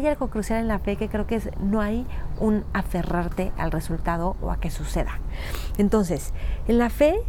[0.00, 2.06] hay algo crucial en la fe que creo que es no hay
[2.38, 5.18] un aferrarte al resultado o a que suceda.
[5.78, 6.32] Entonces,
[6.68, 7.20] en la fe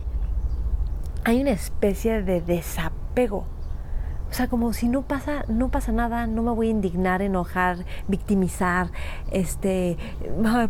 [1.24, 3.46] hay una especie de desapego.
[4.30, 7.86] O sea, como si no pasa, no pasa nada, no me voy a indignar, enojar,
[8.08, 8.90] victimizar,
[9.30, 9.98] este,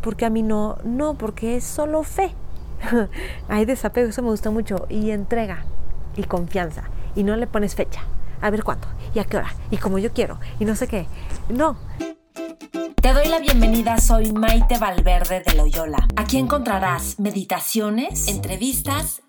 [0.01, 2.33] porque a mí no, no, porque es solo fe.
[3.49, 5.63] hay desapego, eso me gusta mucho, y entrega
[6.17, 8.01] y confianza, y no le pones fecha,
[8.41, 11.07] a ver cuándo, y a qué hora, y como yo quiero, y no sé qué.
[11.49, 11.77] No,
[13.01, 16.07] te doy la bienvenida, soy Maite Valverde de Loyola.
[16.15, 19.23] Aquí encontrarás meditaciones, entrevistas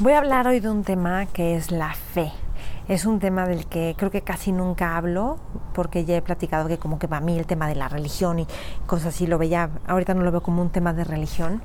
[0.00, 2.32] Voy a hablar hoy de un tema que es la fe.
[2.86, 5.38] Es un tema del que creo que casi nunca hablo,
[5.72, 8.46] porque ya he platicado que como que para mí el tema de la religión y
[8.86, 11.62] cosas así lo veía, ahorita no lo veo como un tema de religión,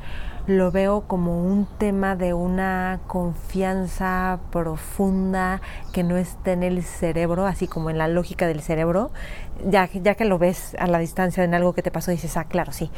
[0.47, 5.59] lo veo como un tema de una confianza profunda
[5.91, 9.11] que no está en el cerebro, así como en la lógica del cerebro,
[9.69, 12.45] ya, ya que lo ves a la distancia en algo que te pasó, dices, ah,
[12.45, 12.91] claro, sí,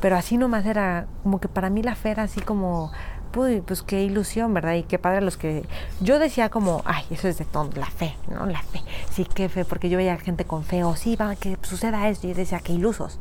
[0.00, 2.92] pero así nomás era como que para mí la fe era así como
[3.34, 4.74] pues qué ilusión, ¿verdad?
[4.74, 5.64] Y qué padre los que...
[6.00, 8.46] Yo decía como, ay, eso es de todo, la fe, ¿no?
[8.46, 8.80] La fe.
[9.10, 12.26] Sí, qué fe, porque yo veía gente con fe, o sí, va, que suceda esto.
[12.26, 13.18] Y yo decía, qué ilusos.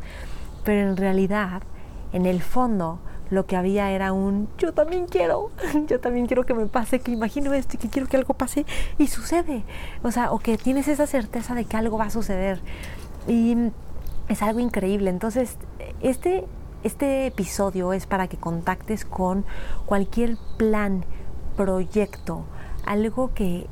[0.64, 1.64] Pero en realidad,
[2.14, 5.52] en el fondo, lo que había era un, yo también quiero,
[5.88, 8.66] yo también quiero que me pase, que imagino esto y que quiero que algo pase
[8.98, 9.64] y sucede.
[10.04, 12.62] O sea, o que tienes esa certeza de que algo va a suceder.
[13.28, 13.58] Y
[14.28, 15.10] es algo increíble.
[15.10, 15.58] Entonces,
[16.02, 16.46] este
[16.84, 19.46] este episodio es para que contactes con
[19.86, 21.06] cualquier plan,
[21.56, 22.44] proyecto,
[22.86, 23.68] algo que,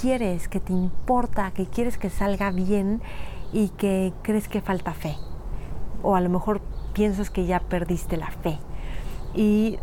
[0.00, 3.02] quieres, que te importa, que quieres que salga bien
[3.52, 5.16] y que crees que falta fe.
[6.04, 6.60] O a lo mejor
[6.92, 8.58] piensas que ya perdiste la fe.
[9.34, 9.78] Y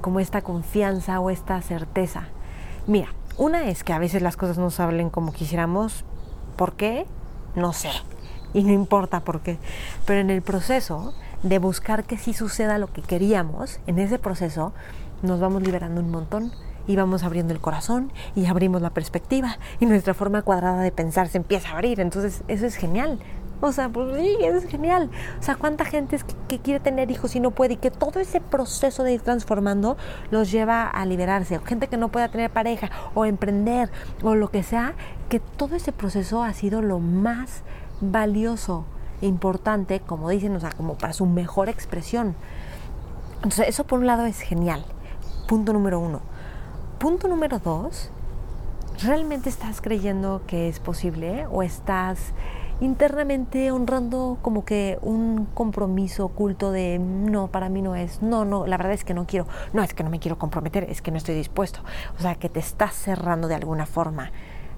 [0.00, 2.24] como esta confianza o esta certeza.
[2.88, 6.04] Mira, una es que a veces las cosas no salen como quisiéramos.
[6.56, 7.06] ¿Por qué?
[7.54, 7.90] No sé.
[8.52, 9.58] Y no importa por qué.
[10.06, 11.14] Pero en el proceso
[11.48, 14.72] de buscar que sí suceda lo que queríamos, en ese proceso
[15.22, 16.52] nos vamos liberando un montón
[16.86, 21.28] y vamos abriendo el corazón y abrimos la perspectiva y nuestra forma cuadrada de pensar
[21.28, 22.00] se empieza a abrir.
[22.00, 23.18] Entonces eso es genial.
[23.60, 25.10] O sea, pues sí, eso es genial.
[25.40, 28.20] O sea, cuánta gente es que, quiere tener hijos y no puede y que todo
[28.20, 29.96] ese proceso de ir transformando
[30.30, 31.58] los lleva a liberarse.
[31.60, 33.90] Gente que no pueda tener pareja o emprender
[34.22, 34.94] o lo que sea,
[35.30, 37.62] que todo ese proceso ha sido lo más
[38.00, 38.84] valioso
[39.20, 42.34] importante, como dicen, o sea, como para su mejor expresión.
[43.36, 44.84] Entonces, eso por un lado es genial.
[45.46, 46.20] Punto número uno.
[46.98, 48.10] Punto número dos,
[49.02, 52.32] ¿realmente estás creyendo que es posible o estás
[52.80, 58.66] internamente honrando como que un compromiso oculto de no, para mí no es, no, no,
[58.66, 61.10] la verdad es que no quiero, no es que no me quiero comprometer, es que
[61.10, 61.80] no estoy dispuesto.
[62.18, 64.30] O sea, que te estás cerrando de alguna forma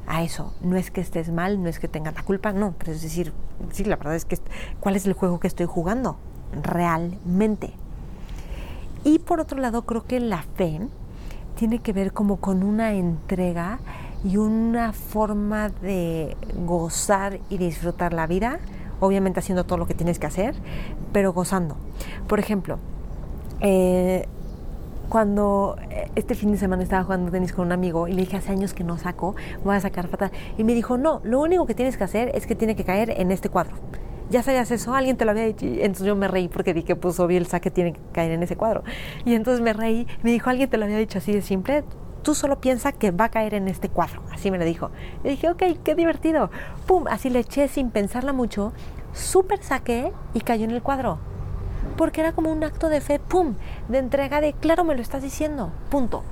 [0.09, 0.53] a eso.
[0.63, 3.33] No es que estés mal, no es que tengas la culpa, no, pero es decir,
[3.71, 4.39] sí, la verdad es que
[4.81, 6.17] cuál es el juego que estoy jugando
[6.63, 7.75] realmente.
[9.05, 10.81] Y por otro lado, creo que la fe
[11.57, 13.79] tiene que ver como con una entrega
[14.25, 16.37] y una forma de
[16.67, 18.59] gozar y disfrutar la vida,
[19.01, 20.55] obviamente haciendo todo lo que tienes que hacer,
[21.13, 21.77] pero gozando.
[22.27, 22.79] Por ejemplo,
[23.61, 24.27] eh,
[25.09, 28.37] cuando eh, este fin de semana estaba jugando tenis con un amigo y le dije
[28.37, 30.31] hace años que no saco, voy a sacar fatal.
[30.57, 33.11] Y me dijo, no, lo único que tienes que hacer es que tiene que caer
[33.11, 33.77] en este cuadro.
[34.31, 35.65] Ya sabías eso, alguien te lo había dicho.
[35.65, 38.43] Y entonces yo me reí porque dije, pues obvio el saque tiene que caer en
[38.43, 38.85] ese cuadro.
[39.25, 41.85] Y entonces me reí, me dijo, alguien te lo había dicho así de simple.
[42.23, 44.23] Tú solo piensa que va a caer en este cuadro.
[44.31, 44.91] Así me lo dijo.
[45.25, 46.51] Y dije, ok, qué divertido.
[46.87, 48.75] Pum, así le eché sin pensarla mucho.
[49.15, 51.19] Súper saqué y cayó en el cuadro
[51.99, 53.55] porque era como un acto de fe, ¡pum!,
[53.89, 56.23] de entrega de, claro, me lo estás diciendo, punto.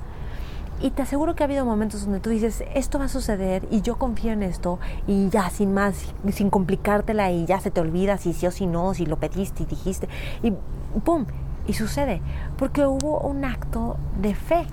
[0.81, 3.81] Y te aseguro que ha habido momentos donde tú dices, esto va a suceder y
[3.81, 8.17] yo confío en esto y ya sin más, sin complicártela y ya se te olvida
[8.17, 10.07] si sí o si no, si lo pediste y dijiste
[10.41, 10.53] y
[11.01, 11.25] ¡pum!
[11.67, 12.21] Y sucede,
[12.57, 14.65] porque hubo un acto de fe.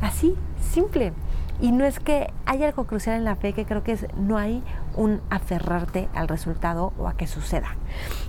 [0.00, 0.36] Así,
[0.70, 1.12] simple.
[1.60, 4.38] Y no es que haya algo crucial en la fe que creo que es no
[4.38, 4.62] hay
[4.96, 7.76] un aferrarte al resultado o a que suceda.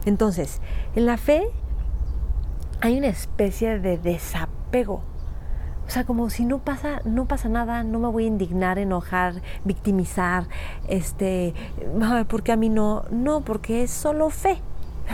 [0.06, 0.62] Entonces,
[0.95, 1.48] en la fe
[2.81, 5.04] hay una especie de desapego.
[5.88, 9.42] O sea, como si no pasa, no pasa nada, no me voy a indignar, enojar,
[9.66, 10.45] victimizar,
[10.88, 11.54] este,
[12.27, 14.62] porque a mí no, no, porque es solo fe.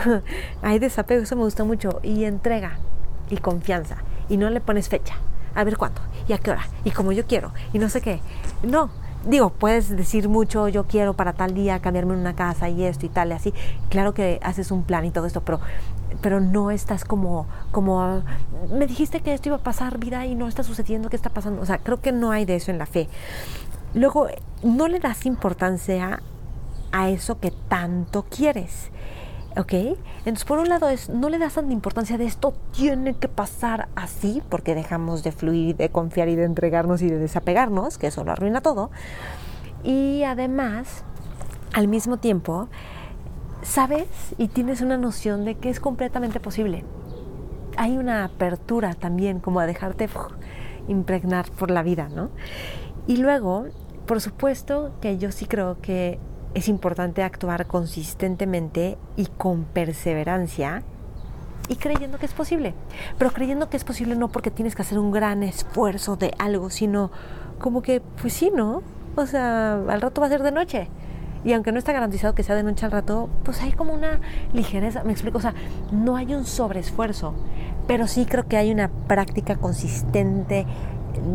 [0.62, 2.78] Hay desapego, eso me gusta mucho, y entrega
[3.28, 3.96] y confianza,
[4.28, 5.16] y no le pones fecha,
[5.58, 8.20] a ver cuándo, y a qué hora, y como yo quiero, y no sé qué.
[8.62, 8.90] No,
[9.24, 13.08] digo, puedes decir mucho, yo quiero para tal día cambiarme una casa y esto y
[13.08, 13.52] tal y así.
[13.88, 15.58] Claro que haces un plan y todo esto, pero,
[16.20, 18.22] pero no estás como, como,
[18.70, 21.60] me dijiste que esto iba a pasar vida y no está sucediendo, ¿qué está pasando?
[21.60, 23.08] O sea, creo que no hay de eso en la fe.
[23.94, 24.28] Luego,
[24.62, 26.22] no le das importancia
[26.92, 28.90] a eso que tanto quieres.
[29.58, 29.72] ¿Ok?
[30.18, 33.88] Entonces, por un lado, es, no le das tanta importancia de esto tiene que pasar
[33.96, 38.22] así, porque dejamos de fluir, de confiar y de entregarnos y de desapegarnos, que eso
[38.22, 38.92] lo arruina todo.
[39.82, 41.02] Y además,
[41.72, 42.68] al mismo tiempo,
[43.62, 44.06] sabes
[44.38, 46.84] y tienes una noción de que es completamente posible.
[47.76, 50.08] Hay una apertura también, como a dejarte
[50.86, 52.30] impregnar por la vida, ¿no?
[53.08, 53.66] Y luego,
[54.06, 56.20] por supuesto que yo sí creo que
[56.54, 60.82] es importante actuar consistentemente y con perseverancia
[61.68, 62.74] y creyendo que es posible.
[63.18, 66.70] Pero creyendo que es posible no porque tienes que hacer un gran esfuerzo de algo,
[66.70, 67.10] sino
[67.58, 68.82] como que, pues sí, ¿no?
[69.16, 70.88] O sea, al rato va a ser de noche.
[71.44, 74.20] Y aunque no está garantizado que sea de noche al rato, pues hay como una
[74.52, 75.54] ligereza, me explico, o sea,
[75.92, 77.34] no hay un sobreesfuerzo,
[77.86, 80.66] pero sí creo que hay una práctica consistente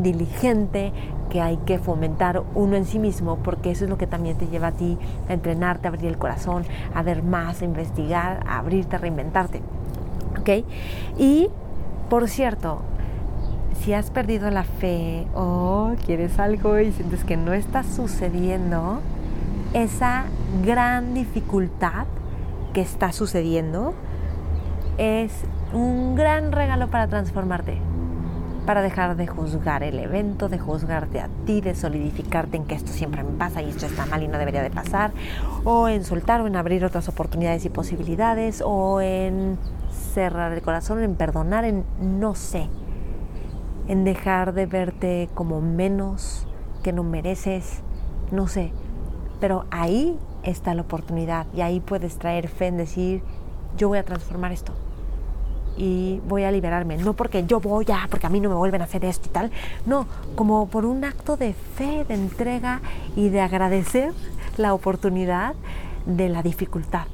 [0.02, 0.92] diligente
[1.30, 4.48] que hay que fomentar uno en sí mismo, porque eso es lo que también te
[4.48, 4.98] lleva a ti
[5.28, 6.64] a entrenarte, a abrir el corazón,
[6.94, 9.62] a ver más, a investigar, a abrirte, a reinventarte.
[10.40, 10.66] ¿Ok?
[11.18, 11.50] Y,
[12.10, 12.82] por cierto,
[13.82, 19.00] si has perdido la fe o quieres algo y sientes que no está sucediendo,
[19.74, 20.26] esa
[20.64, 22.06] gran dificultad
[22.74, 23.94] que está sucediendo
[24.98, 25.32] es
[25.74, 27.80] un gran regalo para transformarte
[28.66, 32.92] para dejar de juzgar el evento, de juzgarte a ti, de solidificarte en que esto
[32.92, 35.12] siempre me pasa y esto está mal y no debería de pasar,
[35.64, 39.58] o en soltar o en abrir otras oportunidades y posibilidades, o en
[40.14, 42.70] cerrar el corazón, en perdonar, en no sé,
[43.88, 46.48] en dejar de verte como menos,
[46.84, 47.82] que no mereces,
[48.32, 48.72] no sé,
[49.40, 53.24] pero ahí está la oportunidad y ahí puedes traer fe en decir,
[53.78, 54.74] yo voy a transformar esto
[55.78, 56.98] y voy a liberarme.
[56.98, 59.32] No porque yo voy a, porque a mí no me vuelven a hacer esto y
[59.32, 59.52] tal.
[59.86, 62.82] No, como por un acto de fe, de entrega
[63.16, 64.14] y de agradecer
[64.58, 65.56] la oportunidad
[66.06, 67.08] de la dificultad.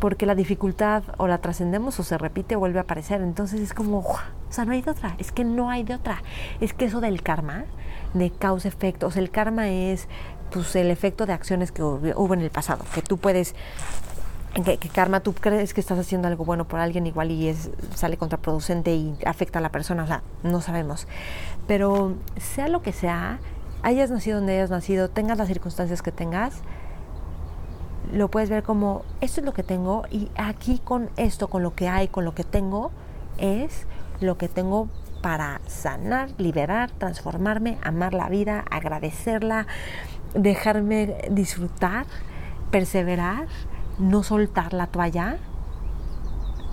[0.00, 3.20] Porque la dificultad o la trascendemos o se repite o vuelve a aparecer.
[3.20, 4.16] Entonces es como, o
[4.48, 5.14] sea, no hay de otra.
[5.18, 6.22] Es que no hay de otra.
[6.60, 7.64] Es que eso del karma,
[8.14, 10.08] de causa-efecto, o sea, el karma es
[10.50, 12.84] pues, el efecto de acciones que hubo en el pasado.
[12.94, 13.54] Que tú puedes
[14.54, 18.16] que, karma tú crees que estás haciendo algo bueno por alguien igual y es, sale
[18.16, 21.06] contraproducente y afecta a la persona, o sea, no sabemos.
[21.66, 23.38] Pero sea lo que sea,
[23.82, 26.62] hayas nacido donde hayas nacido, tengas las circunstancias que tengas,
[28.12, 31.74] lo puedes ver como esto es lo que tengo y aquí con esto, con lo
[31.74, 32.90] que hay, con lo que tengo,
[33.36, 33.86] es
[34.20, 34.88] lo que tengo
[35.22, 39.66] para sanar, liberar, transformarme, amar la vida, agradecerla,
[40.34, 42.06] dejarme disfrutar,
[42.70, 43.46] perseverar
[43.98, 45.38] no soltar la toalla,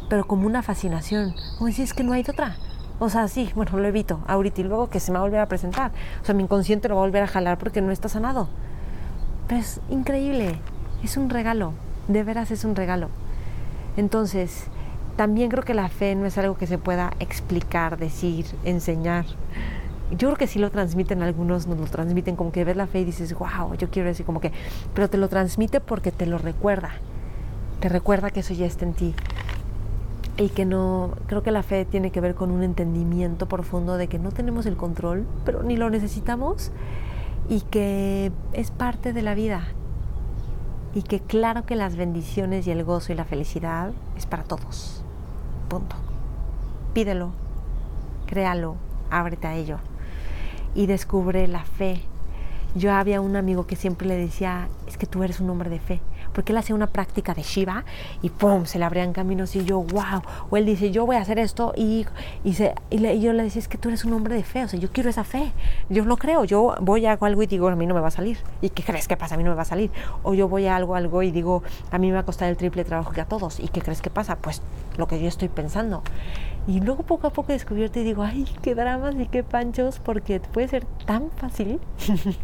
[0.09, 1.33] pero como una fascinación.
[1.57, 2.55] Como si es que no hay otra.
[2.99, 5.41] O sea, sí, bueno, lo evito ahorita y luego que se me va a volver
[5.41, 5.91] a presentar.
[6.21, 8.47] O sea, mi inconsciente lo va a volver a jalar porque no está sanado.
[9.47, 10.59] Pero es increíble,
[11.03, 11.73] es un regalo,
[12.07, 13.09] de veras es un regalo.
[13.97, 14.65] Entonces,
[15.17, 19.25] también creo que la fe no es algo que se pueda explicar, decir, enseñar
[20.11, 22.99] yo creo que sí lo transmiten algunos, nos lo transmiten como que ves la fe
[22.99, 24.51] y dices, wow, yo quiero decir como que,
[24.93, 26.91] pero te lo transmite porque te lo recuerda,
[27.79, 29.13] te recuerda que eso ya está en ti.
[30.37, 34.07] Y que no, creo que la fe tiene que ver con un entendimiento profundo de
[34.07, 36.71] que no tenemos el control, pero ni lo necesitamos,
[37.47, 39.67] y que es parte de la vida.
[40.93, 45.03] Y que claro que las bendiciones y el gozo y la felicidad es para todos.
[45.69, 45.95] Punto.
[46.93, 47.31] Pídelo,
[48.25, 48.75] créalo,
[49.09, 49.79] ábrete a ello
[50.75, 52.01] y descubre la fe.
[52.75, 55.79] Yo había un amigo que siempre le decía, es que tú eres un hombre de
[55.79, 56.01] fe,
[56.35, 57.85] porque él hacía una práctica de Shiva
[58.21, 58.65] y ¡pum!
[58.65, 60.21] se le abrían caminos y yo, wow.
[60.49, 62.05] O él dice, yo voy a hacer esto y,
[62.43, 64.67] y, se, y, yo le decía, es que tú eres un hombre de fe, o
[64.67, 65.53] sea, yo quiero esa fe,
[65.89, 68.11] yo lo creo, yo voy a algo y digo, a mí no me va a
[68.11, 68.37] salir.
[68.61, 69.35] ¿Y qué crees que pasa?
[69.35, 69.89] A mí no me va a salir.
[70.23, 72.57] O yo voy a algo, algo y digo, a mí me va a costar el
[72.57, 73.59] triple trabajo que a todos.
[73.59, 74.35] ¿Y qué crees que pasa?
[74.35, 74.61] Pues
[74.97, 76.03] lo que yo estoy pensando.
[76.67, 80.39] Y luego poco a poco descubierto y digo, ay, qué dramas y qué panchos, porque
[80.39, 81.79] puede ser tan fácil.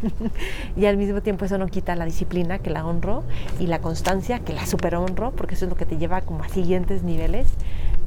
[0.76, 3.24] y al mismo tiempo eso no quita la disciplina, que la honro,
[3.58, 6.44] y la constancia, que la super honro, porque eso es lo que te lleva como
[6.44, 7.48] a siguientes niveles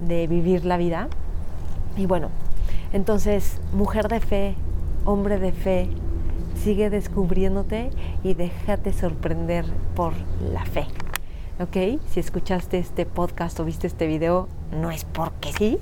[0.07, 1.07] de vivir la vida.
[1.95, 2.29] Y bueno,
[2.93, 4.55] Entonces, mujer de fe,
[5.05, 5.89] hombre de fe,
[6.63, 7.91] sigue descubriéndote
[8.23, 9.65] y déjate sorprender
[9.95, 10.13] por
[10.51, 10.87] la fe.
[11.59, 12.01] ¿Ok?
[12.09, 15.77] Si escuchaste este podcast o viste este video, no es porque sí,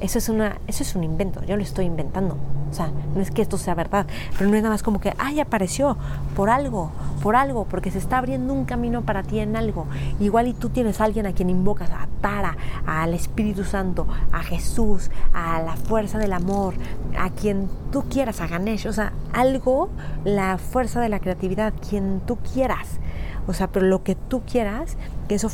[0.00, 2.36] eso es, una, eso es un invento, yo lo estoy inventando.
[2.70, 4.06] O sea, no es que esto sea verdad,
[4.38, 5.96] pero no es nada más como que, ay, apareció
[6.36, 6.90] por algo,
[7.22, 9.86] por algo, porque se está abriendo un camino para ti en algo.
[10.20, 14.42] Igual y tú tienes a alguien a quien invocas, a Tara, al Espíritu Santo, a
[14.42, 16.74] Jesús, a la fuerza del amor,
[17.18, 19.90] a quien tú quieras, a Ganesh, o sea, algo,
[20.24, 23.00] la fuerza de la creatividad, quien tú quieras.
[23.48, 24.96] O sea, pero lo que tú quieras,
[25.28, 25.50] que eso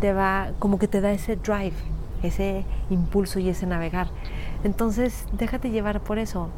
[0.00, 1.74] te va, como que te da ese drive
[2.22, 4.08] ese impulso y ese navegar.
[4.64, 6.48] Entonces, déjate llevar por eso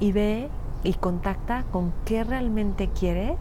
[0.00, 0.48] y ve
[0.84, 3.36] y contacta con qué realmente quieres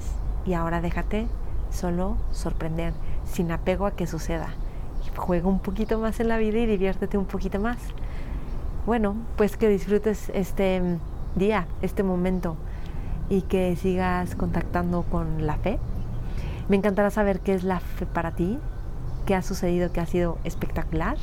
[0.45, 1.27] y ahora déjate
[1.71, 2.93] solo sorprender,
[3.25, 4.49] sin apego a que suceda.
[5.15, 7.77] Juega un poquito más en la vida y diviértete un poquito más.
[8.85, 10.81] Bueno, pues que disfrutes este
[11.35, 12.57] día, este momento
[13.29, 15.79] y que sigas contactando con la fe.
[16.67, 18.57] Me encantará saber qué es la fe para ti,
[19.25, 21.17] qué ha sucedido, que ha sido espectacular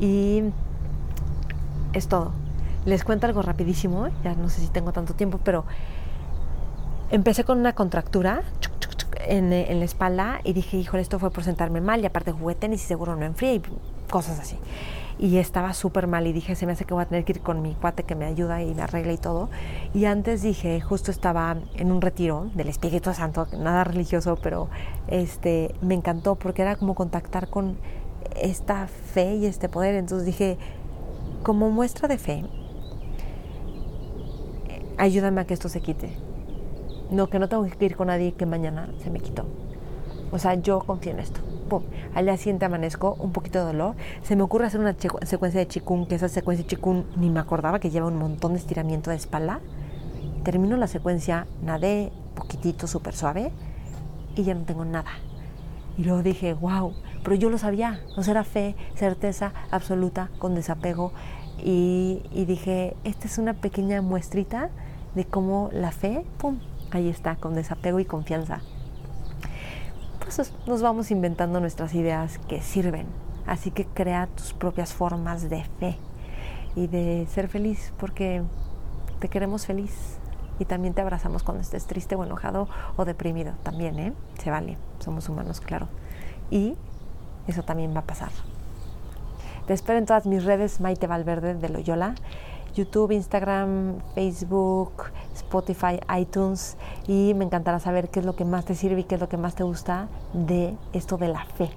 [0.00, 0.42] y
[1.98, 2.32] es todo.
[2.84, 5.64] Les cuento algo rapidísimo, ya no sé si tengo tanto tiempo, pero
[7.10, 8.42] empecé con una contractura
[9.26, 12.54] en, en, la espalda y dije, híjole, esto fue por sentarme mal y aparte jugué
[12.54, 13.62] tenis y seguro no enfrié y
[14.08, 14.56] cosas así.
[15.18, 17.40] Y estaba súper mal y dije, se me hace que voy a tener que ir
[17.40, 19.50] con mi cuate que me ayuda y me arregla y todo.
[19.92, 24.68] Y antes dije, justo estaba en un retiro del Espíritu Santo, nada religioso, pero
[25.08, 27.76] este, me encantó porque era como contactar con
[28.36, 29.96] esta fe y este poder.
[29.96, 30.56] Entonces dije,
[31.42, 32.44] como muestra de fe,
[34.96, 36.16] ayúdame a que esto se quite.
[37.10, 39.46] No, que no tengo que ir con nadie que mañana se me quitó.
[40.30, 41.40] O sea, yo confío en esto.
[41.68, 41.82] Pum.
[42.14, 43.94] Al día siguiente amanezco, un poquito de dolor.
[44.22, 47.40] Se me ocurre hacer una secuencia de chikun, que esa secuencia de chikun ni me
[47.40, 49.60] acordaba que lleva un montón de estiramiento de espalda.
[50.44, 53.52] Termino la secuencia, nadé poquitito, súper suave,
[54.36, 55.10] y ya no tengo nada.
[55.96, 56.92] Y luego dije, wow,
[57.22, 61.12] pero yo lo sabía, o sea, era fe, certeza absoluta, con desapego.
[61.62, 64.70] Y, dije, esta es una pequeña muestrita
[65.14, 66.60] de cómo la fe, ¡pum!,
[66.92, 68.60] ahí está, con desapego y confianza.
[70.20, 73.06] Pues nos vamos inventando nuestras ideas que sirven.
[73.46, 75.96] Así que crea tus propias formas de fe
[76.76, 78.42] y de ser feliz, porque
[79.18, 80.18] te queremos feliz
[80.58, 83.54] y también te abrazamos cuando estés triste o enojado o deprimido.
[83.62, 84.12] También, ¿eh?
[84.38, 85.88] Se vale, somos humanos, claro.
[86.50, 86.76] Y
[87.48, 88.30] eso también va a pasar.
[89.66, 92.14] Te espero en todas mis redes, Maite Valverde de Loyola,
[92.74, 96.76] YouTube, Instagram, Facebook, Spotify, iTunes
[97.06, 99.28] y me encantará saber qué es lo que más te sirve y qué es lo
[99.28, 101.70] que más te gusta de esto de la fe.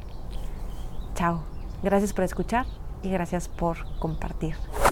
[1.15, 1.41] Chao.
[1.83, 2.65] Gracias por escuchar
[3.01, 4.55] y gracias por compartir.